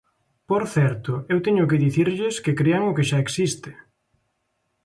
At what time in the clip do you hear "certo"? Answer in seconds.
0.75-1.11